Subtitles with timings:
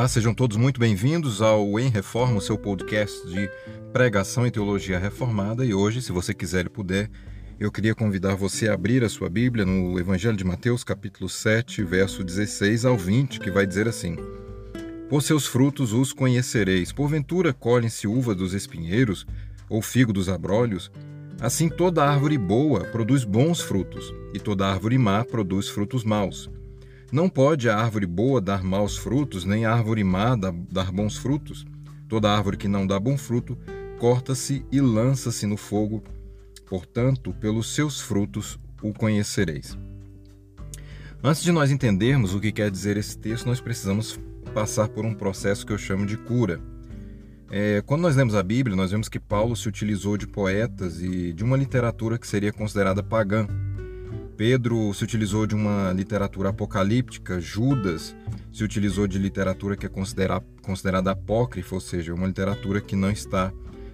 [0.00, 3.50] Olá, sejam todos muito bem-vindos ao Em Reforma, o seu podcast de
[3.92, 5.62] pregação e teologia reformada.
[5.62, 7.10] E hoje, se você quiser e puder,
[7.58, 11.84] eu queria convidar você a abrir a sua Bíblia no Evangelho de Mateus, capítulo 7,
[11.84, 14.16] verso 16 ao 20, que vai dizer assim:
[15.10, 16.92] Por seus frutos os conhecereis.
[16.92, 19.26] Porventura colhem-se uva dos espinheiros
[19.68, 20.90] ou figo dos abrolhos?
[21.38, 26.48] Assim toda árvore boa produz bons frutos, e toda árvore má produz frutos maus.
[27.12, 31.66] Não pode a árvore boa dar maus frutos, nem a árvore má dar bons frutos.
[32.08, 33.58] Toda árvore que não dá bom fruto,
[33.98, 36.04] corta-se e lança-se no fogo.
[36.68, 39.76] Portanto, pelos seus frutos o conhecereis.
[41.22, 44.18] Antes de nós entendermos o que quer dizer esse texto, nós precisamos
[44.54, 46.60] passar por um processo que eu chamo de cura.
[47.50, 51.32] É, quando nós lemos a Bíblia, nós vemos que Paulo se utilizou de poetas e
[51.32, 53.48] de uma literatura que seria considerada pagã.
[54.40, 58.16] Pedro se utilizou de uma literatura apocalíptica, Judas
[58.50, 63.10] se utilizou de literatura que é considerada, considerada apócrifa, ou seja, uma literatura que não
[63.10, 63.52] está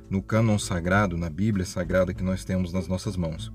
[0.09, 3.53] no cânon sagrado, na Bíblia sagrada que nós temos nas nossas mãos.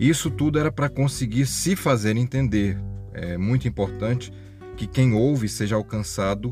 [0.00, 2.78] Isso tudo era para conseguir se fazer entender.
[3.12, 4.32] É muito importante
[4.74, 6.50] que quem ouve seja alcançado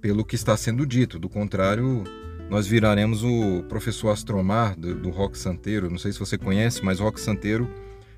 [0.00, 1.18] pelo que está sendo dito.
[1.18, 2.02] Do contrário,
[2.48, 5.90] nós viraremos o professor Astromar do, do Rock Santeiro.
[5.90, 7.68] Não sei se você conhece, mas Rock Santeiro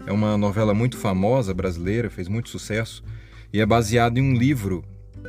[0.06, 3.02] é uma novela muito famosa brasileira, fez muito sucesso
[3.52, 4.84] e é baseado em um livro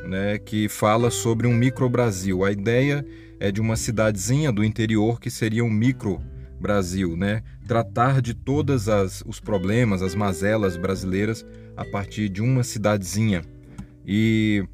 [0.06, 2.44] né, que fala sobre um micro-Brasil.
[2.44, 3.04] A ideia
[3.40, 7.42] é de uma cidadezinha do interior que seria um micro-Brasil, né?
[7.66, 8.86] Tratar de todos
[9.26, 11.44] os problemas, as mazelas brasileiras
[11.76, 13.42] a partir de uma cidadezinha.
[14.06, 14.64] E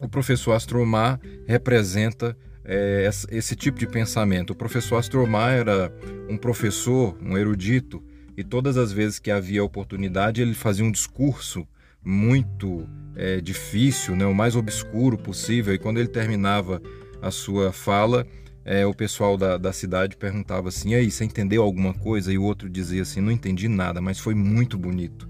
[0.00, 4.50] o professor Astromar representa é, esse tipo de pensamento.
[4.50, 5.92] O professor Astromar era
[6.28, 8.02] um professor, um erudito,
[8.36, 11.66] e todas as vezes que havia oportunidade ele fazia um discurso
[12.04, 12.86] muito
[13.16, 15.72] é, difícil, né, o mais obscuro possível.
[15.72, 16.82] E quando ele terminava
[17.22, 18.26] a sua fala,
[18.64, 22.32] é, o pessoal da, da cidade perguntava assim: e aí, você entendeu alguma coisa?
[22.32, 25.28] E o outro dizia assim: não entendi nada, mas foi muito bonito.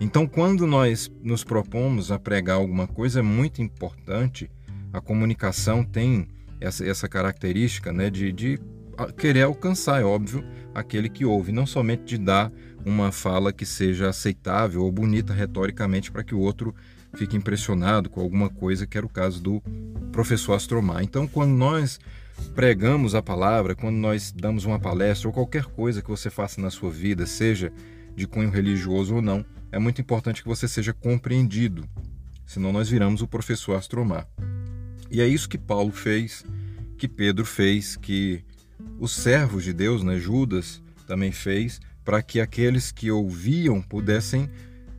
[0.00, 4.50] Então, quando nós nos propomos a pregar alguma coisa, é muito importante.
[4.92, 6.28] A comunicação tem
[6.60, 8.60] essa, essa característica né, de, de
[9.16, 10.44] querer alcançar, é óbvio,
[10.74, 12.52] aquele que ouve, não somente de dar
[12.84, 16.74] uma fala que seja aceitável ou bonita retoricamente para que o outro
[17.14, 19.62] fique impressionado com alguma coisa, que era o caso do
[20.12, 21.02] professor Astromar.
[21.02, 21.98] Então, quando nós
[22.54, 26.70] pregamos a palavra, quando nós damos uma palestra ou qualquer coisa que você faça na
[26.70, 27.72] sua vida, seja
[28.14, 31.88] de cunho religioso ou não, é muito importante que você seja compreendido,
[32.46, 34.26] senão nós viramos o professor Astromar.
[35.10, 36.44] E é isso que Paulo fez,
[36.96, 38.44] que Pedro fez, que
[38.98, 44.48] os servos de Deus, né, Judas, também fez para que aqueles que ouviam pudessem,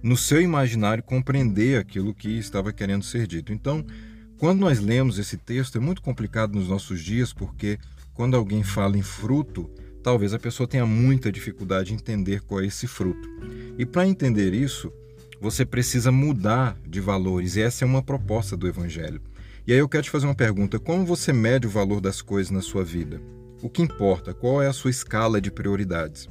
[0.02, 3.52] no seu imaginário, compreender aquilo que estava querendo ser dito.
[3.52, 3.84] Então,
[4.38, 7.78] quando nós lemos esse texto, é muito complicado nos nossos dias, porque
[8.14, 9.70] quando alguém fala em fruto,
[10.04, 13.28] talvez a pessoa tenha muita dificuldade em entender qual é esse fruto.
[13.78, 14.94] E para entender isso,
[15.42, 19.22] você precisa mudar de valores, e essa é uma proposta do Evangelho.
[19.66, 22.52] E aí eu quero te fazer uma pergunta: como você mede o valor das coisas
[22.52, 23.22] na sua vida?
[23.62, 24.34] O que importa?
[24.34, 26.30] Qual é a sua escala de prioridades?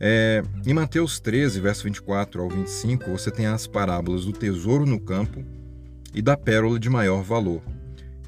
[0.00, 4.98] É, em Mateus 13, verso 24 ao 25, você tem as parábolas do tesouro no
[4.98, 5.44] campo
[6.12, 7.62] e da pérola de maior valor.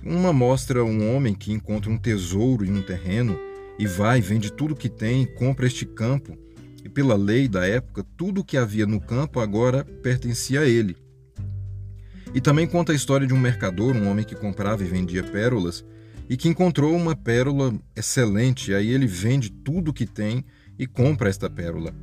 [0.04, 3.38] Uma mostra um homem que encontra um tesouro em um terreno
[3.78, 6.38] e vai, vende tudo que tem, compra este campo,
[6.84, 10.96] e pela lei da época, tudo que havia no campo agora pertencia a ele.
[12.32, 15.84] E também conta a história de um mercador, um homem que comprava e vendia pérolas,
[16.28, 20.44] e que encontrou uma pérola excelente, aí ele vende tudo que tem
[20.78, 21.94] e compra esta pérola.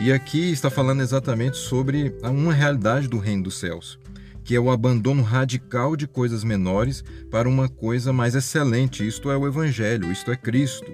[0.00, 3.98] E aqui está falando exatamente sobre uma realidade do reino dos céus,
[4.44, 9.06] que é o abandono radical de coisas menores para uma coisa mais excelente.
[9.06, 10.90] Isto é o Evangelho, isto é Cristo.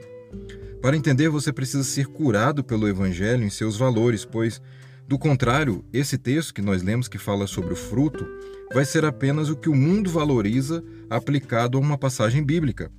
[0.80, 4.60] Para entender, você precisa ser curado pelo Evangelho em seus valores, pois,
[5.06, 8.26] do contrário, esse texto que nós lemos que fala sobre o fruto
[8.72, 10.82] vai ser apenas o que o mundo valoriza
[11.16, 12.90] aplicado a uma passagem bíblica.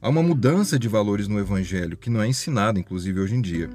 [0.00, 3.70] Há uma mudança de valores no Evangelho que não é ensinada, inclusive hoje em dia.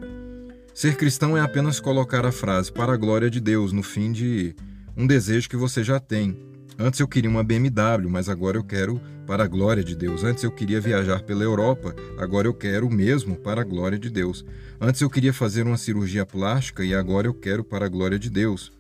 [0.74, 4.56] Ser cristão é apenas colocar a frase para a glória de Deus no fim de
[4.96, 6.38] um desejo que você já tem.
[6.78, 10.24] Antes eu queria uma BMW, mas agora eu quero para a glória de Deus.
[10.24, 14.46] Antes eu queria viajar pela Europa, agora eu quero mesmo para a glória de Deus.
[14.80, 18.30] Antes eu queria fazer uma cirurgia plástica e agora eu quero para a glória de
[18.30, 18.72] Deus.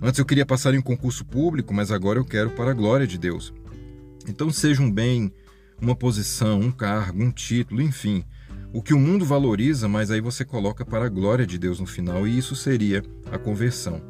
[0.00, 3.06] Antes eu queria passar em um concurso público, mas agora eu quero para a glória
[3.06, 3.52] de Deus.
[4.30, 5.32] Então, seja um bem,
[5.82, 8.24] uma posição, um cargo, um título, enfim,
[8.72, 11.86] o que o mundo valoriza, mas aí você coloca para a glória de Deus no
[11.86, 14.00] final, e isso seria a conversão.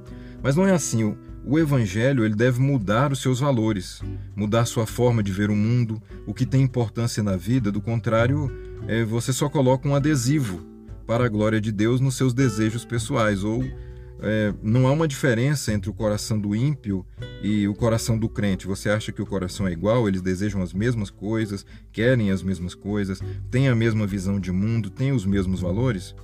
[0.42, 1.16] Mas não é assim.
[1.42, 4.02] o evangelho ele deve mudar os seus valores,
[4.36, 8.50] mudar sua forma de ver o mundo, o que tem importância na vida, do contrário,
[8.86, 10.66] é, você só coloca um adesivo
[11.06, 13.64] para a glória de Deus nos seus desejos pessoais ou
[14.22, 17.04] é, não há uma diferença entre o coração do ímpio
[17.42, 18.66] e o coração do crente.
[18.66, 20.06] Você acha que o coração é igual?
[20.06, 23.20] Eles desejam as mesmas coisas, querem as mesmas coisas,
[23.50, 26.14] têm a mesma visão de mundo, têm os mesmos valores?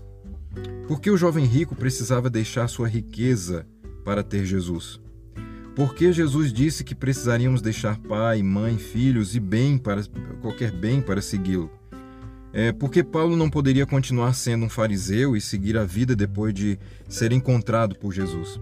[0.86, 3.66] Por que o jovem rico precisava deixar sua riqueza
[4.04, 5.00] para ter Jesus?
[5.74, 10.02] Por que Jesus disse que precisaríamos deixar pai, mãe, filhos e bem para
[10.40, 11.70] qualquer bem para segui-lo?
[12.58, 16.54] É, por que Paulo não poderia continuar sendo um fariseu e seguir a vida depois
[16.54, 18.58] de ser encontrado por Jesus?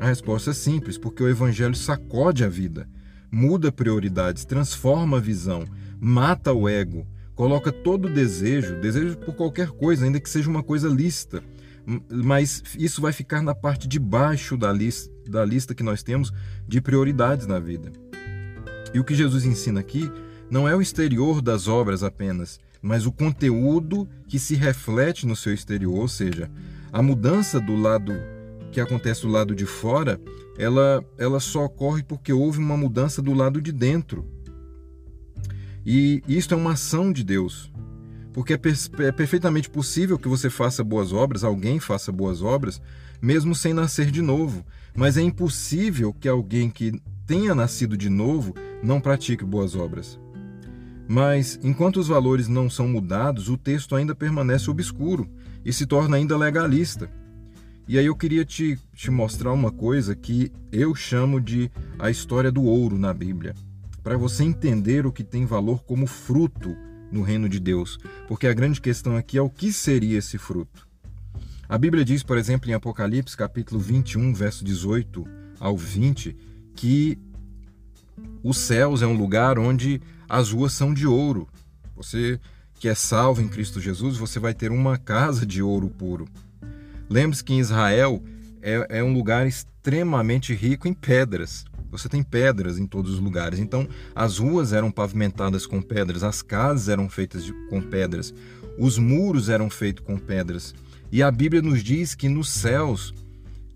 [0.00, 2.88] A resposta é simples: porque o Evangelho sacode a vida,
[3.30, 5.66] muda prioridades, transforma a visão,
[6.00, 10.62] mata o ego, coloca todo o desejo, desejo por qualquer coisa, ainda que seja uma
[10.62, 11.42] coisa lícita,
[12.10, 16.32] mas isso vai ficar na parte de baixo da lista, da lista que nós temos
[16.66, 17.92] de prioridades na vida.
[18.94, 20.10] E o que Jesus ensina aqui
[20.50, 25.52] não é o exterior das obras apenas, mas o conteúdo que se reflete no seu
[25.52, 26.48] exterior, ou seja,
[26.92, 28.14] a mudança do lado
[28.70, 30.20] que acontece do lado de fora,
[30.56, 34.24] ela, ela só ocorre porque houve uma mudança do lado de dentro.
[35.84, 37.72] E isto é uma ação de Deus.
[38.32, 38.60] Porque é,
[39.00, 42.80] é perfeitamente possível que você faça boas obras, alguém faça boas obras,
[43.20, 44.64] mesmo sem nascer de novo.
[44.94, 50.20] Mas é impossível que alguém que tenha nascido de novo não pratique boas obras.
[51.08, 55.28] Mas, enquanto os valores não são mudados, o texto ainda permanece obscuro
[55.64, 57.10] e se torna ainda legalista.
[57.88, 62.50] E aí eu queria te, te mostrar uma coisa que eu chamo de a história
[62.50, 63.54] do ouro na Bíblia,
[64.02, 66.76] para você entender o que tem valor como fruto
[67.12, 70.86] no reino de Deus, porque a grande questão aqui é o que seria esse fruto.
[71.68, 75.24] A Bíblia diz, por exemplo, em Apocalipse, capítulo 21, verso 18
[75.60, 76.36] ao 20,
[76.74, 77.18] que
[78.48, 81.48] os céus é um lugar onde as ruas são de ouro.
[81.96, 82.38] Você
[82.78, 86.28] que é salvo em Cristo Jesus, você vai ter uma casa de ouro puro.
[87.10, 88.22] Lembre-se que em Israel
[88.62, 91.64] é, é, um lugar extremamente rico em pedras.
[91.90, 93.58] Você tem pedras em todos os lugares.
[93.58, 98.32] Então, as ruas eram pavimentadas com pedras, as casas eram feitas de, com pedras,
[98.78, 100.72] os muros eram feitos com pedras.
[101.10, 103.12] E a Bíblia nos diz que nos céus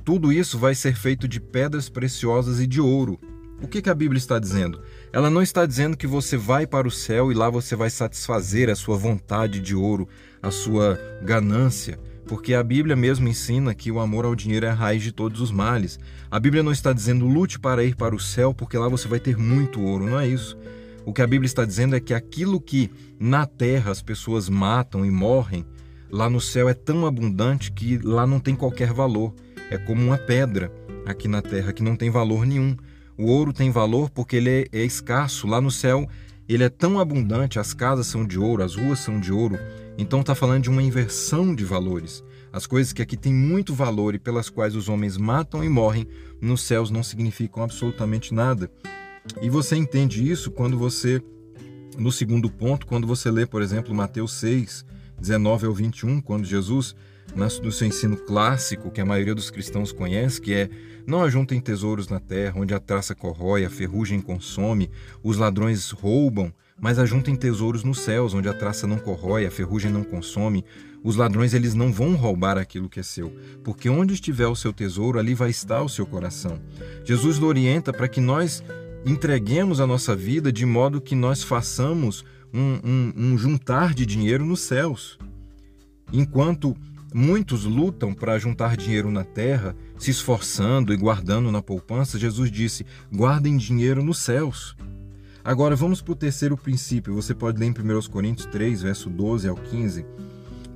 [0.05, 3.19] tudo isso vai ser feito de pedras preciosas e de ouro.
[3.63, 4.81] O que, que a Bíblia está dizendo?
[5.13, 8.71] Ela não está dizendo que você vai para o céu e lá você vai satisfazer
[8.71, 10.09] a sua vontade de ouro,
[10.43, 14.75] a sua ganância, porque a Bíblia mesmo ensina que o amor ao dinheiro é a
[14.75, 15.99] raiz de todos os males.
[16.31, 19.21] A Bíblia não está dizendo lute para ir para o céu, porque lá você vai
[19.21, 20.57] ter muito ouro, não é isso.
[21.05, 25.05] O que a Bíblia está dizendo é que aquilo que na terra as pessoas matam
[25.05, 25.67] e morrem,
[26.11, 29.35] lá no céu é tão abundante que lá não tem qualquer valor.
[29.71, 30.73] É como uma pedra
[31.05, 32.75] aqui na terra que não tem valor nenhum.
[33.21, 35.47] O ouro tem valor porque ele é, é escasso.
[35.47, 36.09] Lá no céu,
[36.49, 39.59] ele é tão abundante, as casas são de ouro, as ruas são de ouro.
[39.99, 42.25] Então está falando de uma inversão de valores.
[42.51, 46.09] As coisas que aqui têm muito valor e pelas quais os homens matam e morrem,
[46.41, 48.71] nos céus não significam absolutamente nada.
[49.43, 51.23] E você entende isso quando você,
[51.99, 54.83] no segundo ponto, quando você lê, por exemplo, Mateus 6,
[55.21, 56.97] 19 ao 21, quando Jesus
[57.35, 60.71] no seu ensino clássico, que a maioria dos cristãos conhece, que é
[61.07, 64.91] não ajuntem tesouros na terra, onde a traça corrói, a ferrugem consome,
[65.23, 69.93] os ladrões roubam, mas ajuntem tesouros nos céus, onde a traça não corrói, a ferrugem
[69.93, 70.65] não consome.
[71.03, 73.35] Os ladrões eles não vão roubar aquilo que é seu,
[73.65, 76.59] porque onde estiver o seu tesouro, ali vai estar o seu coração.
[77.05, 78.63] Jesus nos orienta para que nós
[79.05, 84.45] entreguemos a nossa vida de modo que nós façamos um, um, um juntar de dinheiro
[84.45, 85.19] nos céus.
[86.13, 86.77] Enquanto
[87.13, 92.19] Muitos lutam para juntar dinheiro na terra, se esforçando e guardando na poupança.
[92.19, 94.77] Jesus disse: guardem dinheiro nos céus.
[95.43, 97.15] Agora vamos para o terceiro princípio.
[97.15, 100.07] Você pode ler em 1 Coríntios 3, verso 12 ao 15.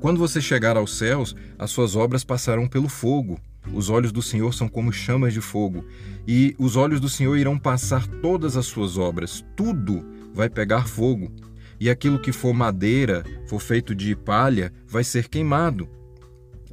[0.01, 3.39] Quando você chegar aos céus, as suas obras passarão pelo fogo.
[3.73, 5.85] Os olhos do Senhor são como chamas de fogo,
[6.27, 9.45] e os olhos do Senhor irão passar todas as suas obras.
[9.55, 11.33] Tudo vai pegar fogo.
[11.79, 15.89] E aquilo que for madeira, for feito de palha, vai ser queimado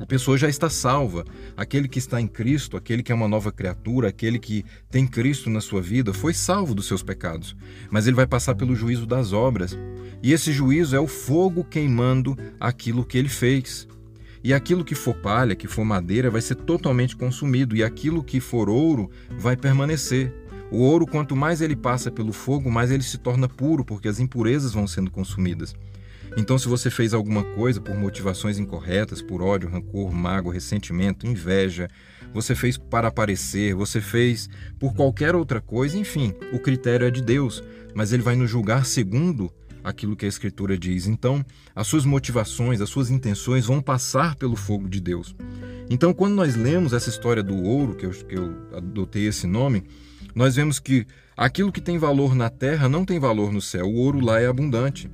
[0.01, 1.24] a pessoa já está salva.
[1.55, 5.50] Aquele que está em Cristo, aquele que é uma nova criatura, aquele que tem Cristo
[5.50, 7.55] na sua vida, foi salvo dos seus pecados.
[7.89, 9.77] Mas ele vai passar pelo juízo das obras.
[10.24, 13.88] E esse juízo é o fogo queimando aquilo que ele fez.
[14.43, 18.39] E aquilo que for palha, que for madeira, vai ser totalmente consumido, e aquilo que
[18.39, 20.34] for ouro vai permanecer.
[20.72, 24.20] O ouro, quanto mais ele passa pelo fogo, mais ele se torna puro, porque as
[24.20, 25.75] impurezas vão sendo consumidas.
[26.38, 31.90] Então, se você fez alguma coisa por motivações incorretas, por ódio, rancor, mágoa, ressentimento, inveja,
[32.34, 37.22] você fez para aparecer, você fez por qualquer outra coisa, enfim, o critério é de
[37.22, 37.62] Deus,
[37.94, 39.52] mas ele vai nos julgar segundo
[39.84, 41.06] aquilo que a Escritura diz.
[41.06, 41.44] Então,
[41.76, 45.36] as suas motivações, as suas intenções vão passar pelo fogo de Deus.
[45.90, 49.84] Então, quando nós lemos essa história do ouro, que eu, que eu adotei esse nome,
[50.34, 53.88] nós vemos que aquilo que tem valor na terra não tem valor no céu.
[53.88, 55.10] O ouro lá é abundante.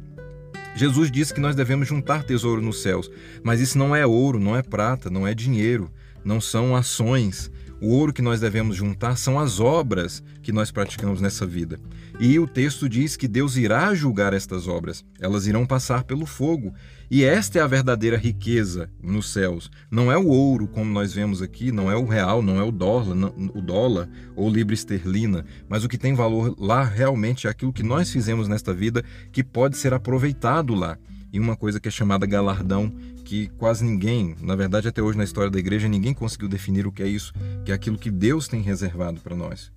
[0.77, 3.09] Jesus disse que nós devemos juntar tesouro nos céus,
[3.41, 5.89] mas isso não é ouro, não é prata, não é dinheiro,
[6.23, 7.49] não são ações.
[7.81, 11.79] O ouro que nós devemos juntar são as obras que nós praticamos nessa vida.
[12.19, 16.71] E o texto diz que Deus irá julgar estas obras, elas irão passar pelo fogo.
[17.09, 19.71] E esta é a verdadeira riqueza nos céus.
[19.89, 22.71] Não é o ouro, como nós vemos aqui, não é o real, não é o
[22.71, 27.49] dólar, não, o dólar ou libra esterlina, mas o que tem valor lá realmente é
[27.49, 30.97] aquilo que nós fizemos nesta vida que pode ser aproveitado lá.
[31.31, 35.23] E uma coisa que é chamada galardão, que quase ninguém, na verdade até hoje na
[35.23, 37.33] história da igreja, ninguém conseguiu definir o que é isso,
[37.63, 39.71] que é aquilo que Deus tem reservado para nós.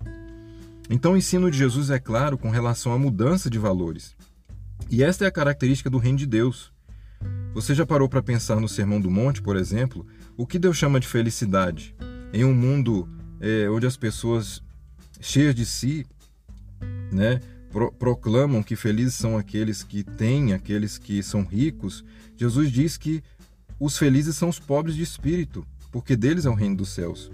[0.89, 4.13] Então, o ensino de Jesus é claro com relação à mudança de valores.
[4.89, 6.73] E esta é a característica do reino de Deus.
[7.53, 11.01] Você já parou para pensar no Sermão do Monte, por exemplo, o que Deus chama
[11.01, 11.93] de felicidade?
[12.31, 13.09] Em um mundo
[13.41, 14.63] é, onde as pessoas
[15.19, 16.05] cheias de si,
[17.11, 22.05] né, pro proclamam que felizes são aqueles que têm, aqueles que são ricos,
[22.37, 23.21] Jesus diz que
[23.77, 27.29] os felizes são os pobres de espírito, porque deles é o reino dos céus.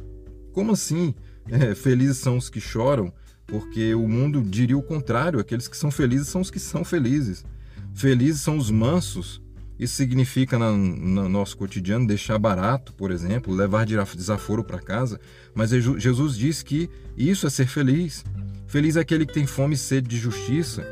[0.51, 1.13] Como assim?
[1.49, 3.13] É, felizes são os que choram,
[3.45, 7.45] porque o mundo diria o contrário: aqueles que são felizes são os que são felizes.
[7.93, 9.41] Felizes são os mansos.
[9.79, 15.19] Isso significa, no nosso cotidiano, deixar barato, por exemplo, levar desaforo para casa.
[15.53, 18.25] Mas Jesus diz que isso é ser feliz.
[18.67, 20.85] Feliz é aquele que tem fome e sede de justiça.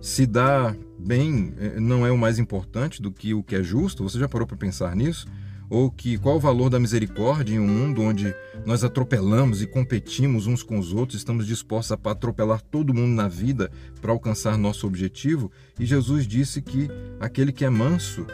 [0.00, 4.02] Se dá bem eh, não é o mais importante do que o que é justo.
[4.02, 5.26] Você já parou para pensar nisso?
[5.70, 8.34] Ou que qual o valor da misericórdia em um mundo onde
[8.64, 13.28] nós atropelamos e competimos uns com os outros, estamos dispostos a atropelar todo mundo na
[13.28, 13.70] vida
[14.00, 15.50] para alcançar nosso objetivo?
[15.78, 16.88] E Jesus disse que
[17.20, 18.26] aquele que é manso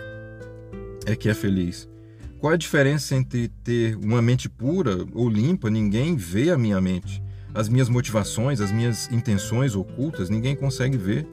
[1.06, 1.88] é que é feliz.
[2.38, 5.70] Qual a diferença entre ter uma mente pura ou limpa?
[5.70, 7.22] Ninguém vê a minha mente.
[7.54, 11.26] As minhas motivações, as minhas intenções ocultas, ninguém consegue ver.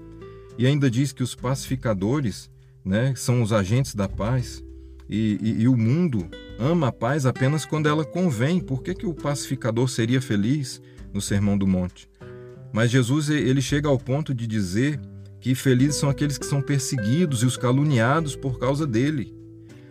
[0.57, 2.49] E ainda diz que os pacificadores
[2.85, 4.63] né, são os agentes da paz.
[5.11, 6.25] E, e, e, o mundo
[6.57, 8.61] ama a paz apenas quando ela convém.
[8.61, 10.81] Por que, que o pacificador seria feliz
[11.13, 12.09] no Sermão do Monte?
[12.71, 14.97] Mas Jesus ele chega ao ponto de dizer
[15.41, 19.35] que felizes são aqueles que são perseguidos e os caluniados por causa dele.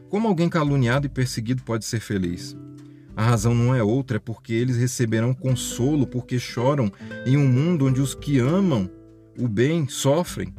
[0.09, 2.57] Como alguém caluniado e perseguido pode ser feliz?
[3.15, 6.91] A razão não é outra, é porque eles receberão consolo, porque choram
[7.27, 8.89] em um mundo onde os que amam
[9.39, 10.55] o bem sofrem.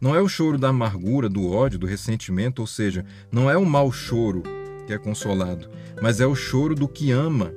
[0.00, 3.66] Não é o choro da amargura, do ódio, do ressentimento, ou seja, não é o
[3.66, 4.42] mau choro
[4.86, 5.68] que é consolado,
[6.00, 7.52] mas é o choro do que ama,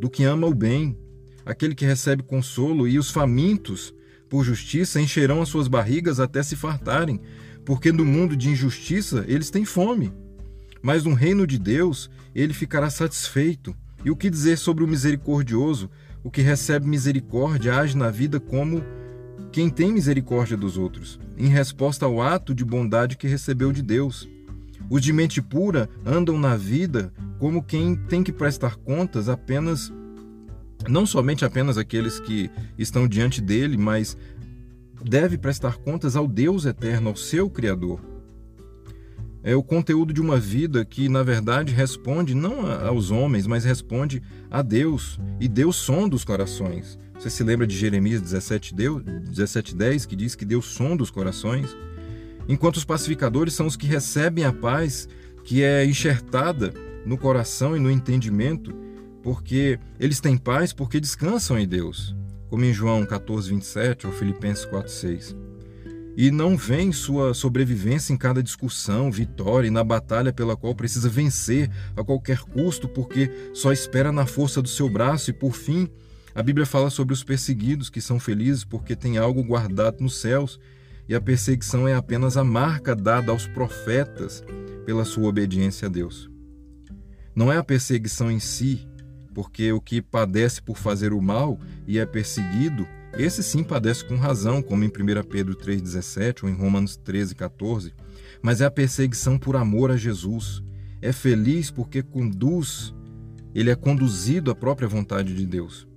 [0.00, 0.96] do que ama o bem,
[1.44, 3.92] aquele que recebe consolo, e os famintos
[4.28, 7.20] por justiça encherão as suas barrigas até se fartarem,
[7.64, 10.12] porque no mundo de injustiça eles têm fome.
[10.80, 13.74] Mas no reino de Deus ele ficará satisfeito.
[14.04, 15.90] E o que dizer sobre o misericordioso?
[16.22, 18.82] O que recebe misericórdia age na vida como
[19.52, 24.28] quem tem misericórdia dos outros, em resposta ao ato de bondade que recebeu de Deus.
[24.88, 29.92] Os de mente pura andam na vida como quem tem que prestar contas apenas,
[30.88, 34.16] não somente apenas aqueles que estão diante dele, mas
[35.02, 38.00] deve prestar contas ao Deus eterno, ao seu Criador.
[39.42, 44.22] É o conteúdo de uma vida que, na verdade, responde não aos homens, mas responde
[44.50, 45.18] a Deus.
[45.40, 46.98] E Deus sonda os corações.
[47.20, 48.74] Você se lembra de Jeremias 17,
[49.74, 51.76] 10, que diz que Deus sonda os corações?
[52.48, 55.06] Enquanto os pacificadores são os que recebem a paz
[55.44, 56.72] que é enxertada
[57.04, 58.74] no coração e no entendimento,
[59.22, 62.16] porque eles têm paz porque descansam em Deus,
[62.48, 65.36] como em João 14, 27 ou Filipenses 4, 6.
[66.16, 71.10] E não vem sua sobrevivência em cada discussão, vitória e na batalha pela qual precisa
[71.10, 75.86] vencer a qualquer custo, porque só espera na força do seu braço e, por fim,
[76.34, 80.60] a Bíblia fala sobre os perseguidos que são felizes porque têm algo guardado nos céus,
[81.08, 84.44] e a perseguição é apenas a marca dada aos profetas
[84.86, 86.30] pela sua obediência a Deus.
[87.34, 88.86] Não é a perseguição em si,
[89.34, 92.86] porque o que padece por fazer o mal e é perseguido,
[93.18, 94.90] esse sim padece com razão, como em 1
[95.28, 97.92] Pedro 3,17 ou em Romanos 13,14,
[98.40, 100.62] mas é a perseguição por amor a Jesus.
[101.02, 102.94] É feliz porque conduz,
[103.54, 105.89] ele é conduzido à própria vontade de Deus.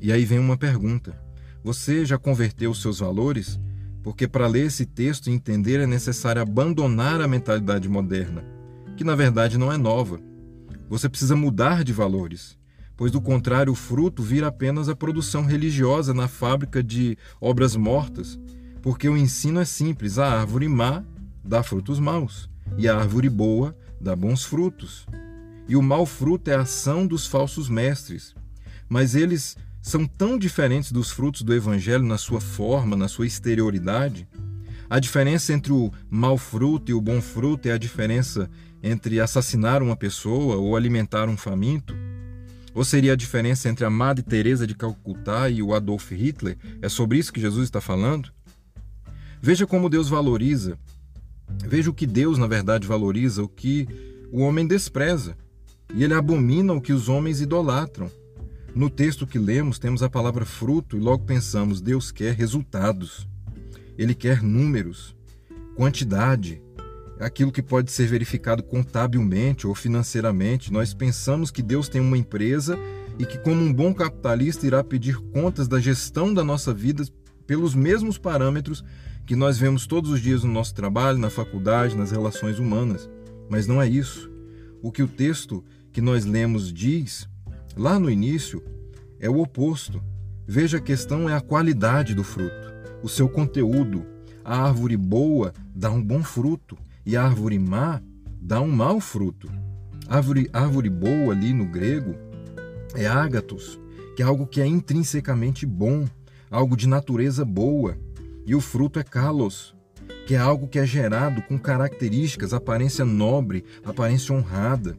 [0.00, 1.20] E aí vem uma pergunta:
[1.62, 3.58] você já converteu os seus valores?
[4.08, 8.42] porque para ler esse texto e entender é necessário abandonar a mentalidade moderna,
[8.96, 10.18] que na verdade não é nova.
[10.88, 12.56] Você precisa mudar de valores,
[12.96, 18.38] pois do contrário o fruto vira apenas a produção religiosa na fábrica de obras mortas,
[18.80, 21.04] porque o ensino é simples: a árvore má
[21.44, 25.06] dá frutos maus, e a árvore boa dá bons frutos.
[25.68, 28.34] E o mau fruto é a ação dos falsos mestres.
[28.88, 34.28] Mas eles são tão diferentes dos frutos do evangelho na sua forma, na sua exterioridade.
[34.90, 38.50] A diferença entre o mau fruto e o bom fruto é a diferença
[38.82, 41.94] entre assassinar uma pessoa ou alimentar um faminto?
[42.74, 46.56] Ou seria a diferença entre a Madre Teresa de Calcutá e o Adolf Hitler?
[46.80, 48.30] É sobre isso que Jesus está falando?
[49.40, 50.78] Veja como Deus valoriza.
[51.66, 53.88] Veja o que Deus, na verdade, valoriza, o que
[54.30, 55.36] o homem despreza.
[55.94, 58.10] E ele abomina o que os homens idolatram.
[58.74, 63.26] No texto que lemos, temos a palavra fruto e logo pensamos: Deus quer resultados.
[63.96, 65.16] Ele quer números,
[65.74, 66.62] quantidade,
[67.18, 70.72] aquilo que pode ser verificado contabilmente ou financeiramente.
[70.72, 72.78] Nós pensamos que Deus tem uma empresa
[73.18, 77.04] e que, como um bom capitalista, irá pedir contas da gestão da nossa vida
[77.46, 78.84] pelos mesmos parâmetros
[79.26, 83.10] que nós vemos todos os dias no nosso trabalho, na faculdade, nas relações humanas.
[83.50, 84.30] Mas não é isso.
[84.80, 87.28] O que o texto que nós lemos diz,
[87.78, 88.62] lá no início,
[89.20, 90.02] é o oposto.
[90.46, 94.04] Veja, a questão é a qualidade do fruto, o seu conteúdo.
[94.44, 98.02] A árvore boa dá um bom fruto e a árvore má
[98.40, 99.48] dá um mau fruto.
[100.08, 102.16] Árvore, árvore boa ali no grego
[102.94, 103.78] é ágatos,
[104.16, 106.06] que é algo que é intrinsecamente bom,
[106.50, 107.96] algo de natureza boa.
[108.46, 109.74] E o fruto é kalos,
[110.26, 114.96] que é algo que é gerado com características, aparência nobre, aparência honrada.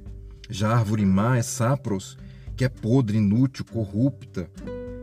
[0.48, 2.15] Já a árvore má é sapros,
[2.59, 4.51] que é podre, inútil, corrupta,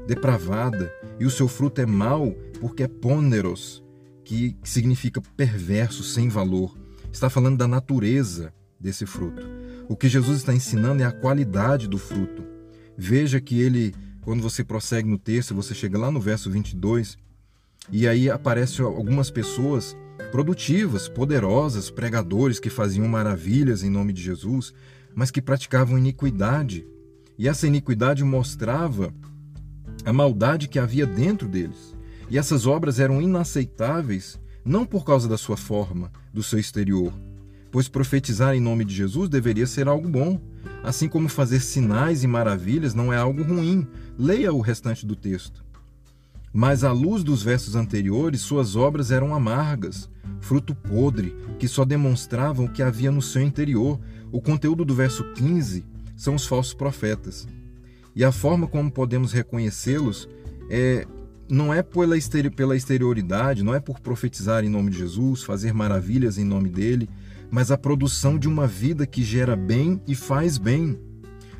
[0.06, 3.82] depravada, e o seu fruto é mau porque é pôneros,
[4.22, 6.76] que significa perverso, sem valor.
[7.10, 9.42] Está falando da natureza desse fruto.
[9.88, 12.44] O que Jesus está ensinando é a qualidade do fruto.
[12.94, 17.16] Veja que ele, quando você prossegue no texto, você chega lá no verso 22,
[17.90, 19.96] e aí aparecem algumas pessoas
[20.30, 24.74] produtivas, poderosas, pregadores que faziam maravilhas em nome de Jesus,
[25.14, 26.86] mas que praticavam iniquidade.
[27.38, 29.12] E essa iniquidade mostrava
[30.04, 31.94] a maldade que havia dentro deles.
[32.30, 37.12] E essas obras eram inaceitáveis não por causa da sua forma, do seu exterior,
[37.70, 40.40] pois profetizar em nome de Jesus deveria ser algo bom,
[40.82, 43.86] assim como fazer sinais e maravilhas não é algo ruim.
[44.18, 45.64] Leia o restante do texto.
[46.52, 50.08] Mas à luz dos versos anteriores, suas obras eram amargas,
[50.40, 54.00] fruto podre, que só demonstravam o que havia no seu interior.
[54.32, 55.84] O conteúdo do verso 15
[56.16, 57.46] são os falsos profetas.
[58.14, 60.28] E a forma como podemos reconhecê-los
[60.70, 61.06] é
[61.48, 62.16] não é pela,
[62.56, 67.08] pela exterioridade, não é por profetizar em nome de Jesus, fazer maravilhas em nome dele,
[67.50, 70.98] mas a produção de uma vida que gera bem e faz bem.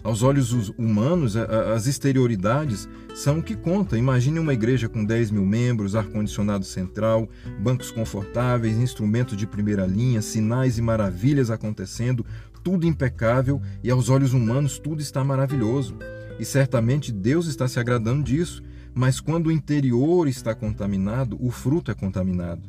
[0.02, 3.98] Aos olhos humanos, as exterioridades são o que conta.
[3.98, 10.22] Imagine uma igreja com 10 mil membros, ar-condicionado central, bancos confortáveis, instrumentos de primeira linha,
[10.22, 12.24] sinais e maravilhas acontecendo,
[12.66, 15.96] tudo impecável e aos olhos humanos tudo está maravilhoso.
[16.38, 18.62] E certamente Deus está se agradando disso
[18.98, 22.66] mas quando o interior está contaminado, o fruto é contaminado.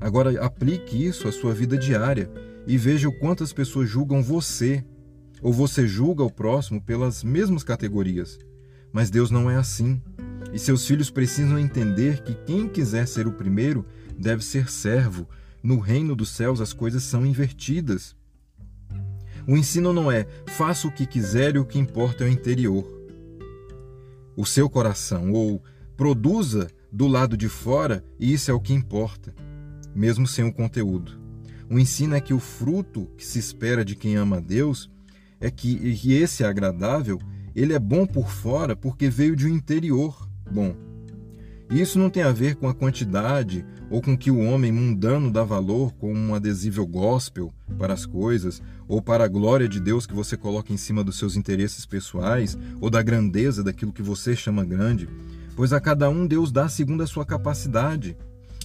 [0.00, 2.30] Agora aplique isso à sua vida diária
[2.66, 4.82] e veja o quanto as pessoas julgam você,
[5.42, 8.38] ou você julga o próximo pelas mesmas categorias.
[8.90, 10.00] Mas Deus não é assim.
[10.50, 13.84] E seus filhos precisam entender que quem quiser ser o primeiro
[14.18, 15.28] deve ser servo.
[15.62, 18.16] No reino dos céus as coisas são invertidas.
[19.50, 23.00] O ensino não é faça o que quiser e o que importa é o interior
[24.36, 25.62] o seu coração, ou
[25.96, 29.34] produza do lado de fora e isso é o que importa,
[29.94, 31.20] mesmo sem o conteúdo.
[31.68, 34.90] O ensino é que o fruto que se espera de quem ama a Deus
[35.40, 37.20] é que, que esse é agradável,
[37.54, 40.74] ele é bom por fora porque veio de um interior bom.
[41.70, 45.30] E isso não tem a ver com a quantidade ou com que o homem mundano
[45.30, 50.04] dá valor como um adesível gospel para as coisas, ou para a glória de Deus
[50.04, 54.34] que você coloca em cima dos seus interesses pessoais, ou da grandeza daquilo que você
[54.34, 55.08] chama grande,
[55.54, 58.16] pois a cada um Deus dá segundo a sua capacidade.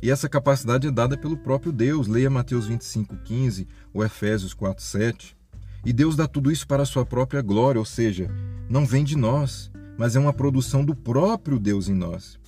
[0.01, 2.07] E essa capacidade é dada pelo próprio Deus.
[2.07, 5.35] Leia Mateus 25:15 ou Efésios 4:7.
[5.85, 8.29] E Deus dá tudo isso para a sua própria glória, ou seja,
[8.67, 12.39] não vem de nós, mas é uma produção do próprio Deus em nós.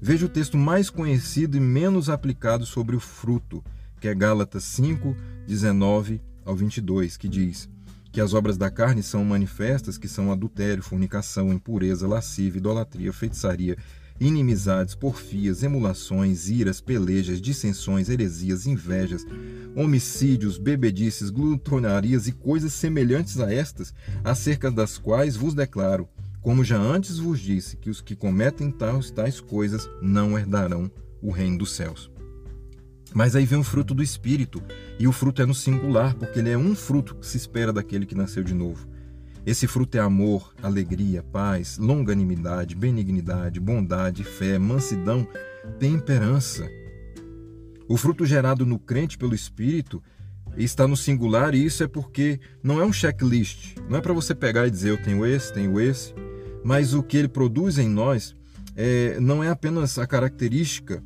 [0.00, 3.64] Veja o texto mais conhecido e menos aplicado sobre o fruto,
[4.00, 7.68] que é Gálatas 5, 19 ao 22, que diz
[8.12, 13.76] que as obras da carne são manifestas, que são adultério, fornicação, impureza, lascívia, idolatria, feitiçaria,
[14.20, 19.26] inimizades, porfias, emulações, iras, pelejas, dissensões, heresias, invejas,
[19.74, 23.92] homicídios, bebedices, glutonarias e coisas semelhantes a estas,
[24.24, 26.08] acerca das quais vos declaro,
[26.42, 31.30] como já antes vos disse, que os que cometem tais, tais coisas não herdarão o
[31.30, 32.10] reino dos céus.
[33.14, 34.62] Mas aí vem o fruto do Espírito,
[34.98, 38.06] e o fruto é no singular, porque ele é um fruto que se espera daquele
[38.06, 38.86] que nasceu de novo.
[39.46, 45.26] Esse fruto é amor, alegria, paz, longanimidade, benignidade, bondade, fé, mansidão,
[45.78, 46.68] temperança.
[47.88, 50.02] O fruto gerado no crente pelo Espírito
[50.56, 53.76] está no singular e isso é porque não é um checklist.
[53.88, 56.12] Não é para você pegar e dizer eu tenho esse, tenho esse.
[56.68, 58.36] Mas o que ele produz em nós
[58.76, 61.02] é, não é apenas a característica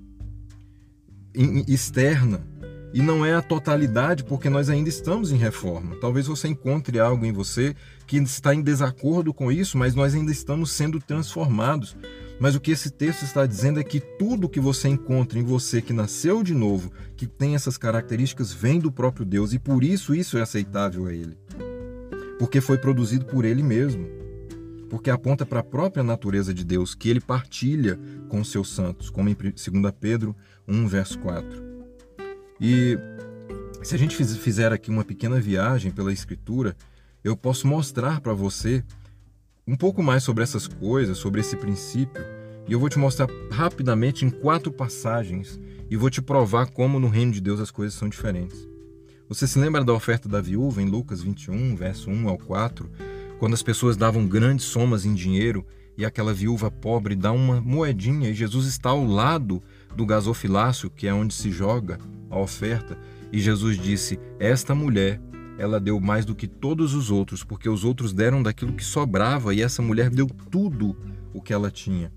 [1.68, 2.44] externa
[2.92, 5.94] e não é a totalidade, porque nós ainda estamos em reforma.
[6.01, 7.77] Talvez você encontre algo em você
[8.09, 11.96] que está em desacordo com isso, mas nós ainda estamos sendo transformados.
[12.40, 15.81] Mas o que esse texto está dizendo é que tudo que você encontra em você
[15.81, 20.12] que nasceu de novo, que tem essas características, vem do próprio Deus e por isso
[20.12, 21.38] isso é aceitável a Ele.
[22.37, 24.22] Porque foi produzido por Ele mesmo.
[24.93, 29.27] Porque aponta para a própria natureza de Deus, que Ele partilha com seus santos, como
[29.27, 29.57] em 2
[29.99, 30.37] Pedro
[30.69, 31.63] 1, verso 4.
[32.61, 32.99] E
[33.83, 36.77] se a gente fizer aqui uma pequena viagem pela Escritura,
[37.25, 38.85] eu posso mostrar para você
[39.67, 42.23] um pouco mais sobre essas coisas, sobre esse princípio,
[42.69, 47.09] e eu vou te mostrar rapidamente em quatro passagens e vou te provar como no
[47.09, 48.69] reino de Deus as coisas são diferentes.
[49.27, 52.91] Você se lembra da oferta da viúva em Lucas 21, verso 1 ao 4,
[53.43, 55.67] quando as pessoas davam grandes somas em dinheiro
[55.99, 59.61] e aquela viúva pobre dá uma moedinha e Jesus está ao lado
[59.97, 61.99] do gasofilácio, que é onde se joga
[62.31, 62.97] a oferta,
[63.33, 65.21] e Jesus disse: Esta mulher,
[65.59, 69.53] ela deu mais do que todos os outros, porque os outros deram daquilo que sobrava
[69.53, 70.97] e essa mulher deu tudo
[71.35, 72.13] o que ela tinha.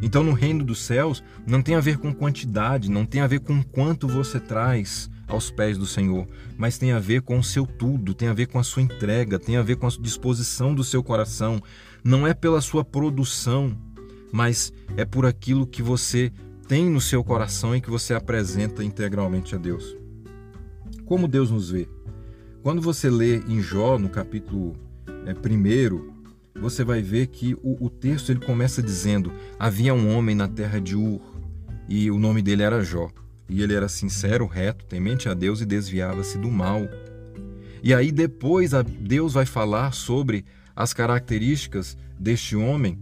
[0.00, 3.40] Então, no reino dos céus, não tem a ver com quantidade, não tem a ver
[3.40, 7.66] com quanto você traz aos pés do Senhor, mas tem a ver com o seu
[7.66, 10.82] tudo, tem a ver com a sua entrega, tem a ver com a disposição do
[10.82, 11.62] seu coração.
[12.02, 13.76] Não é pela sua produção,
[14.32, 16.32] mas é por aquilo que você
[16.66, 19.96] tem no seu coração e que você apresenta integralmente a Deus.
[21.04, 21.88] Como Deus nos vê?
[22.62, 24.76] Quando você lê em Jó, no capítulo
[25.26, 26.12] é, primeiro,
[26.60, 30.80] você vai ver que o, o texto ele começa dizendo: Havia um homem na terra
[30.80, 31.20] de Ur,
[31.88, 33.08] e o nome dele era Jó.
[33.48, 36.82] E ele era sincero, reto, temente a Deus e desviava-se do mal.
[37.82, 42.98] E aí depois Deus vai falar sobre as características deste homem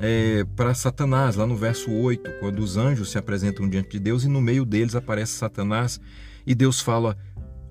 [0.00, 4.24] é, para Satanás, lá no verso 8, quando os anjos se apresentam diante de Deus
[4.24, 6.00] e no meio deles aparece Satanás
[6.46, 7.16] e Deus fala: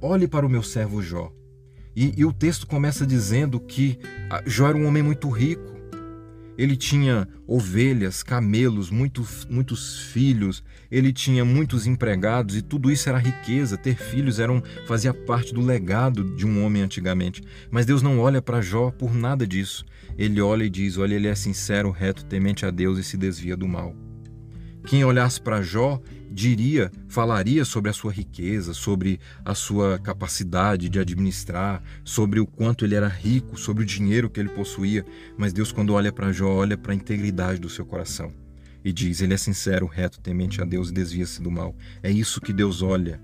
[0.01, 1.31] Olhe para o meu servo Jó.
[1.95, 3.97] E, e o texto começa dizendo que
[4.45, 5.76] Jó era um homem muito rico.
[6.57, 13.17] Ele tinha ovelhas, camelos, muitos, muitos filhos, ele tinha muitos empregados e tudo isso era
[13.17, 13.77] riqueza.
[13.77, 17.43] Ter filhos eram, fazia parte do legado de um homem antigamente.
[17.69, 19.85] Mas Deus não olha para Jó por nada disso.
[20.17, 23.55] Ele olha e diz: Olha, ele é sincero, reto, temente a Deus e se desvia
[23.55, 23.95] do mal.
[24.87, 26.01] Quem olhasse para Jó
[26.37, 32.85] diria, falaria sobre a sua riqueza, sobre a sua capacidade de administrar, sobre o quanto
[32.85, 35.03] ele era rico, sobre o dinheiro que ele possuía,
[35.35, 38.31] mas Deus quando olha para Jó, olha para a integridade do seu coração
[38.85, 41.75] e diz: ele é sincero, reto, temente a Deus e desvia-se do mal.
[42.03, 43.19] É isso que Deus olha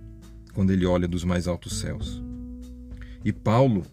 [0.51, 2.19] quando ele olha dos mais altos céus.
[3.23, 3.85] E Paulo,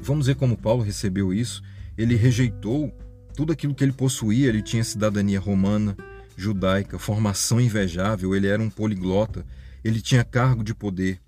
[0.00, 1.62] vamos ver como Paulo recebeu isso.
[1.96, 2.90] Ele rejeitou
[3.36, 5.94] tudo aquilo que ele possuía, ele tinha cidadania romana,
[6.40, 9.44] judaica, formação invejável, ele era um poliglota,
[9.84, 11.20] ele tinha cargo de poder.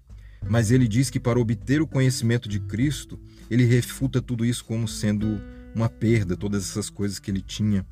[0.48, 3.18] Mas ele diz que para obter o conhecimento de Cristo,
[3.50, 5.40] ele refuta tudo isso como sendo
[5.74, 7.86] uma perda, todas essas coisas que ele tinha.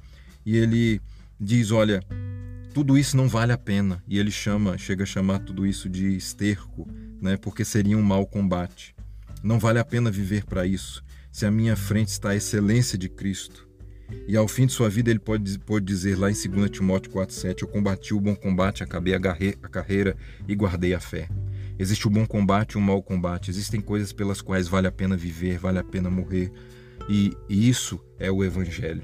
[0.45, 1.01] E ele
[1.39, 2.03] diz: olha,
[2.75, 4.03] tudo isso não vale a pena.
[4.09, 6.89] E ele chama, chega a chamar tudo isso de esterco,
[7.21, 7.37] né?
[7.37, 8.95] porque seria um mau combate.
[9.43, 11.03] Não vale a pena viver para isso,
[11.33, 13.70] se à minha frente está a excelência de Cristo.
[14.27, 17.63] E ao fim de sua vida ele pode, pode dizer lá em 2 Timóteo 4,7:
[17.63, 19.21] Eu combati o bom combate, acabei a
[19.69, 21.29] carreira e guardei a fé.
[21.79, 23.51] Existe o bom combate e o mau combate.
[23.51, 26.53] Existem coisas pelas quais vale a pena viver, vale a pena morrer.
[27.09, 29.03] E, e isso é o Evangelho.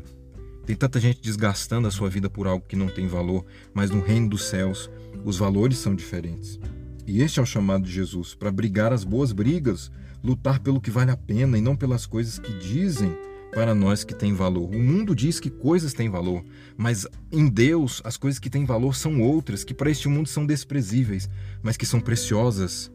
[0.67, 4.01] Tem tanta gente desgastando a sua vida por algo que não tem valor, mas no
[4.01, 4.91] reino dos céus
[5.25, 6.59] os valores são diferentes.
[7.07, 9.91] E este é o chamado de Jesus para brigar as boas brigas,
[10.23, 13.17] lutar pelo que vale a pena e não pelas coisas que dizem
[13.57, 14.69] para nós que têm valor.
[14.69, 16.45] O mundo diz que coisas têm valor,
[16.77, 20.45] mas em Deus as coisas que têm valor são outras, que para este mundo são
[20.45, 21.27] desprezíveis,
[21.63, 22.93] mas que são preciosas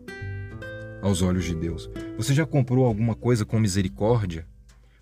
[1.01, 1.89] aos olhos de Deus.
[2.15, 4.45] Você já comprou alguma coisa com misericórdia?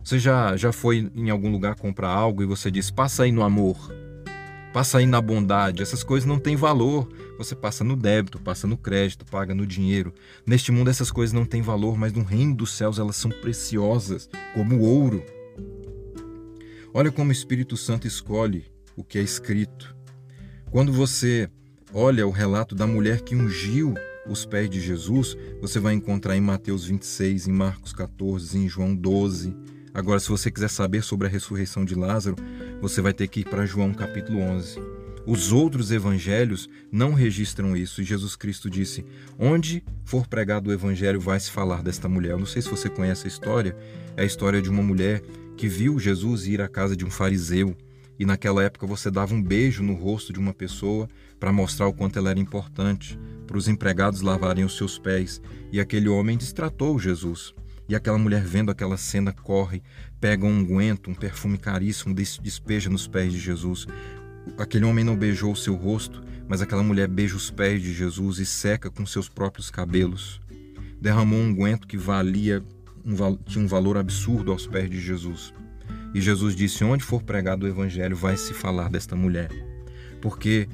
[0.01, 3.43] Você já, já foi em algum lugar comprar algo e você diz, passa aí no
[3.43, 3.75] amor?
[4.71, 5.81] passa aí na bondade.
[5.81, 7.09] Essas coisas não têm valor.
[7.39, 10.13] Você passa no débito, passa no crédito, paga no dinheiro.
[10.45, 14.29] Neste mundo essas coisas não têm valor, mas no reino dos céus elas são preciosas,
[14.53, 15.23] como ouro.
[16.91, 19.95] Olha como o Espírito Santo escolhe o que é escrito.
[20.71, 21.47] Quando você
[21.93, 23.93] olha o relato da mulher que ungiu
[24.27, 28.95] os pés de Jesus, você vai encontrar em Mateus 26, em Marcos 14, em João
[28.95, 29.55] 12.
[29.93, 32.35] Agora, se você quiser saber sobre a ressurreição de Lázaro,
[32.81, 34.79] você vai ter que ir para João capítulo 11.
[35.27, 39.05] Os outros evangelhos não registram isso e Jesus Cristo disse:
[39.37, 42.31] Onde for pregado o evangelho, vai se falar desta mulher.
[42.31, 43.77] Eu não sei se você conhece a história,
[44.17, 45.21] é a história de uma mulher
[45.59, 47.75] que viu Jesus ir à casa de um fariseu
[48.17, 51.05] e naquela época você dava um beijo no rosto de uma pessoa
[51.37, 55.41] para mostrar o quanto ela era importante, para os empregados lavarem os seus pés.
[55.69, 57.53] E aquele homem distratou Jesus.
[57.89, 59.83] E aquela mulher, vendo aquela cena, corre,
[60.17, 63.85] pega um unguento, um perfume caríssimo, despeja nos pés de Jesus.
[64.57, 68.39] Aquele homem não beijou o seu rosto, mas aquela mulher beija os pés de Jesus
[68.39, 70.39] e seca com seus próprios cabelos.
[71.01, 72.63] Derramou um unguento que valia
[73.45, 75.53] tinha um valor absurdo aos pés de Jesus.
[76.13, 79.49] E Jesus disse: Onde for pregado o evangelho, vai se falar desta mulher.
[80.21, 80.67] Porque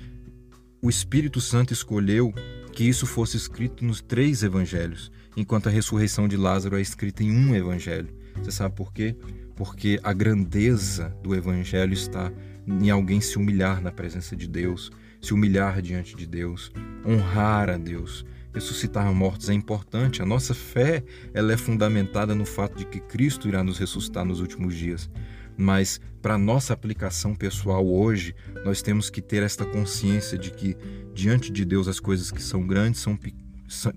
[0.81, 2.33] o Espírito Santo escolheu
[2.71, 7.31] que isso fosse escrito nos três evangelhos, enquanto a ressurreição de Lázaro é escrita em
[7.31, 8.09] um evangelho.
[8.37, 9.15] Você sabe por quê?
[9.55, 12.31] Porque a grandeza do evangelho está
[12.67, 16.71] em alguém se humilhar na presença de Deus, se humilhar diante de Deus,
[17.05, 18.25] honrar a Deus.
[18.55, 20.21] Ressuscitar mortos é importante.
[20.21, 24.39] A nossa fé ela é fundamentada no fato de que Cristo irá nos ressuscitar nos
[24.39, 25.09] últimos dias.
[25.57, 30.77] Mas para nossa aplicação pessoal hoje, nós temos que ter esta consciência de que
[31.13, 33.19] diante de Deus as coisas que são grandes são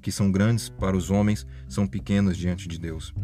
[0.03, 3.15] que são grandes para os homens são pequenas diante de Deus.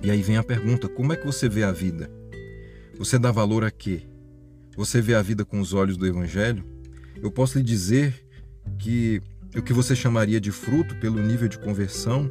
[0.00, 2.08] E aí vem a pergunta: como é que você vê a vida?
[2.96, 4.02] Você dá valor a quê?
[4.76, 6.64] Você vê a vida com os olhos do evangelho?
[7.20, 8.14] Eu posso lhe dizer
[8.78, 9.20] que
[9.58, 12.30] o que você chamaria de fruto pelo nível de conversão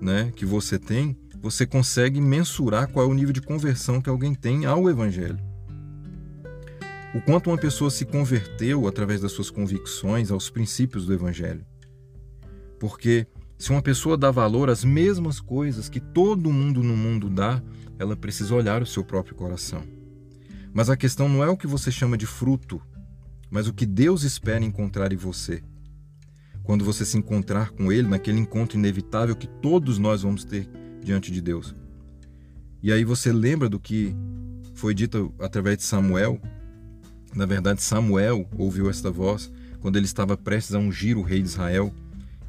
[0.00, 4.34] né, que você tem, você consegue mensurar qual é o nível de conversão que alguém
[4.34, 5.38] tem ao Evangelho.
[7.14, 11.64] O quanto uma pessoa se converteu através das suas convicções aos princípios do Evangelho.
[12.78, 13.26] Porque
[13.58, 17.62] se uma pessoa dá valor às mesmas coisas que todo mundo no mundo dá,
[17.98, 19.82] ela precisa olhar o seu próprio coração.
[20.72, 22.80] Mas a questão não é o que você chama de fruto,
[23.50, 25.62] mas o que Deus espera encontrar em você
[26.64, 30.68] quando você se encontrar com Ele, naquele encontro inevitável que todos nós vamos ter
[31.02, 31.74] diante de Deus.
[32.82, 34.16] E aí você lembra do que
[34.74, 36.40] foi dito através de Samuel.
[37.34, 41.48] Na verdade, Samuel ouviu esta voz quando ele estava prestes a ungir o rei de
[41.48, 41.94] Israel.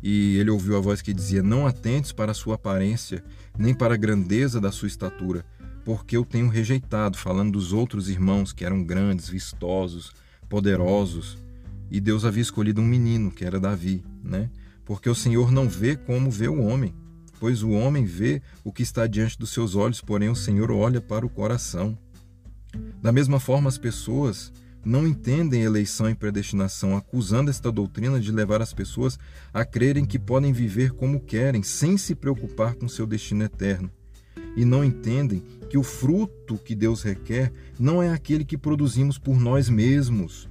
[0.01, 3.23] E ele ouviu a voz que dizia: Não atentes para a sua aparência,
[3.57, 5.45] nem para a grandeza da sua estatura,
[5.83, 10.13] porque eu tenho rejeitado, falando dos outros irmãos que eram grandes, vistosos,
[10.47, 11.44] poderosos
[11.89, 14.49] e Deus havia escolhido um menino, que era Davi, né?
[14.83, 16.93] Porque o Senhor não vê como vê o homem,
[17.39, 21.01] pois o homem vê o que está diante dos seus olhos, porém o Senhor olha
[21.01, 21.97] para o coração.
[23.01, 24.51] Da mesma forma, as pessoas
[24.83, 29.17] não entendem eleição e predestinação, acusando esta doutrina de levar as pessoas
[29.51, 33.89] a crerem que podem viver como querem, sem se preocupar com seu destino eterno.
[34.55, 39.39] E não entendem que o fruto que Deus requer não é aquele que produzimos por
[39.39, 40.47] nós mesmos,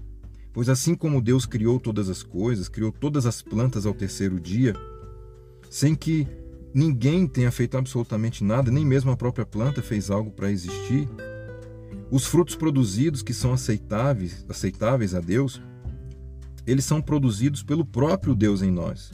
[0.55, 4.73] Pois assim como Deus criou todas as coisas, criou todas as plantas ao terceiro dia,
[5.69, 6.29] sem que
[6.73, 11.09] ninguém tenha feito absolutamente nada, nem mesmo a própria planta fez algo para existir,
[12.09, 15.61] os frutos produzidos que são aceitáveis, aceitáveis a Deus,
[16.65, 19.11] eles são produzidos pelo próprio Deus em nós.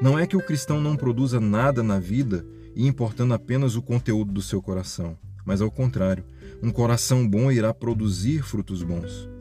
[0.00, 2.46] Não é que o cristão não produza nada na vida
[2.76, 6.24] e importando apenas o conteúdo do seu coração, mas ao contrário,
[6.62, 9.31] um coração bom irá produzir frutos bons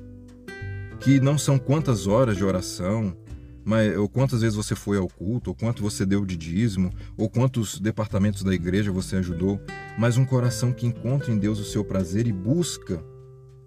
[1.02, 3.18] que não são quantas horas de oração,
[3.66, 7.28] mas, ou quantas vezes você foi ao culto, ou quanto você deu de dízimo, ou
[7.28, 9.60] quantos departamentos da igreja você ajudou,
[9.98, 13.04] mas um coração que encontra em Deus o seu prazer e busca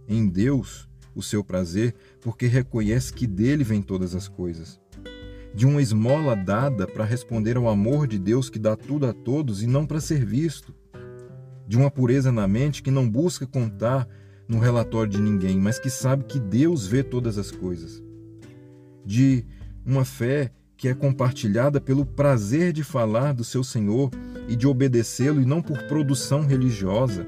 [0.08, 4.80] em Deus o seu prazer, porque reconhece que dele vem todas as coisas.
[5.52, 9.60] De uma esmola dada para responder ao amor de Deus que dá tudo a todos
[9.60, 10.74] e não para ser visto.
[11.66, 14.08] De uma pureza na mente que não busca contar
[14.48, 18.02] no relatório de ninguém, mas que sabe que Deus vê todas as coisas.
[19.04, 19.44] De
[19.84, 24.10] uma fé que é compartilhada pelo prazer de falar do seu Senhor
[24.48, 27.26] e de obedecê-lo e não por produção religiosa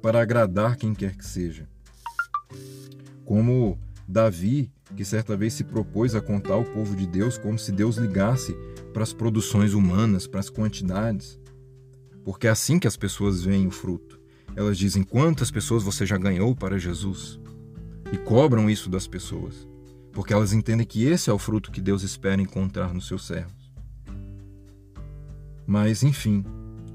[0.00, 1.68] para agradar quem quer que seja.
[3.24, 7.70] Como Davi, que certa vez se propôs a contar ao povo de Deus como se
[7.72, 8.56] Deus ligasse
[8.92, 11.38] para as produções humanas, para as quantidades,
[12.24, 14.17] porque é assim que as pessoas veem o fruto.
[14.56, 17.40] Elas dizem: quantas pessoas você já ganhou para Jesus?
[18.12, 19.68] e cobram isso das pessoas,
[20.12, 23.72] porque elas entendem que esse é o fruto que Deus espera encontrar nos seus servos.
[25.66, 26.44] Mas, enfim,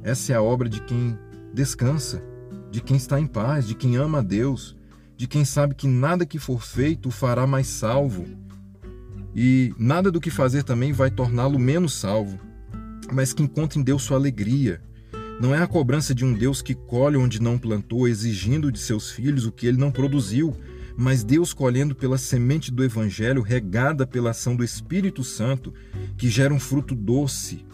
[0.01, 1.17] essa é a obra de quem
[1.53, 2.23] descansa,
[2.71, 4.75] de quem está em paz, de quem ama a Deus,
[5.15, 8.25] de quem sabe que nada que for feito o fará mais salvo
[9.35, 12.39] e nada do que fazer também vai torná-lo menos salvo,
[13.11, 14.81] mas que encontra em Deus sua alegria.
[15.43, 19.11] Não é a cobrança de um Deus que colhe onde não plantou, exigindo de seus
[19.11, 20.55] filhos o que ele não produziu,
[20.95, 25.73] mas Deus colhendo pela semente do Evangelho, regada pela ação do Espírito Santo,
[26.15, 27.65] que gera um fruto doce,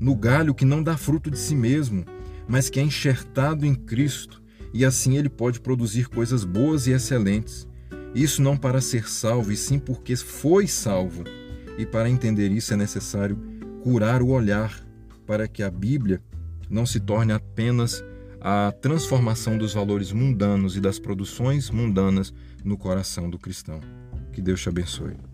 [0.00, 2.04] no galho que não dá fruto de si mesmo,
[2.48, 4.42] mas que é enxertado em Cristo,
[4.74, 7.68] e assim ele pode produzir coisas boas e excelentes.
[8.16, 11.22] Isso não para ser salvo, e sim porque foi salvo.
[11.78, 13.38] E para entender isso é necessário
[13.80, 14.84] curar o olhar,
[15.24, 16.20] para que a Bíblia
[16.72, 18.02] não se torne apenas
[18.40, 22.32] a transformação dos valores mundanos e das produções mundanas
[22.64, 23.78] no coração do cristão.
[24.32, 25.31] Que Deus te abençoe.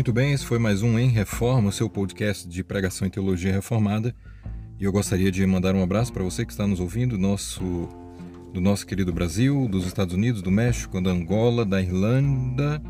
[0.00, 3.52] Muito bem, esse foi mais um Em Reforma, o seu podcast de pregação e teologia
[3.52, 4.16] reformada.
[4.78, 7.86] E eu gostaria de mandar um abraço para você que está nos ouvindo, nosso,
[8.50, 12.82] do nosso querido Brasil, dos Estados Unidos, do México, da Angola, da Irlanda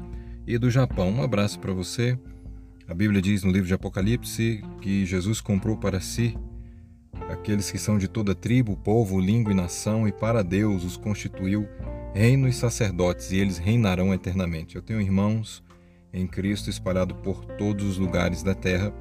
[0.46, 1.10] e do Japão.
[1.10, 2.16] Um abraço para você.
[2.86, 6.38] A Bíblia diz no livro de Apocalipse que Jesus comprou para si
[7.28, 11.68] aqueles que são de toda tribo, povo, língua e nação, e para Deus os constituiu
[12.14, 14.76] reino e sacerdotes, e eles reinarão eternamente.
[14.76, 15.60] Eu tenho irmãos
[16.12, 18.92] em Cristo espalhado por todos os lugares da terra,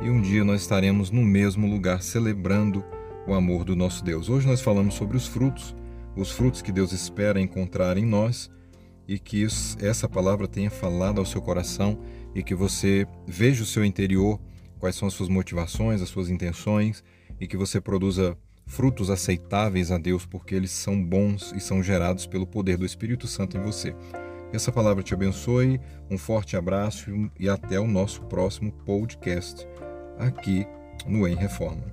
[0.00, 2.84] e um dia nós estaremos no mesmo lugar celebrando
[3.26, 4.28] o amor do nosso Deus.
[4.28, 5.74] Hoje nós falamos sobre os frutos,
[6.14, 8.50] os frutos que Deus espera encontrar em nós
[9.08, 9.46] e que
[9.80, 11.98] essa palavra tenha falado ao seu coração
[12.34, 14.40] e que você veja o seu interior,
[14.78, 17.02] quais são as suas motivações, as suas intenções
[17.40, 22.26] e que você produza frutos aceitáveis a Deus porque eles são bons e são gerados
[22.26, 23.94] pelo poder do Espírito Santo em você.
[24.52, 25.80] Essa palavra te abençoe.
[26.10, 29.66] Um forte abraço e até o nosso próximo podcast
[30.18, 30.66] aqui
[31.06, 31.84] no Em Reforma.